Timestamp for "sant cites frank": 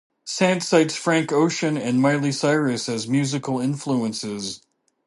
0.25-1.31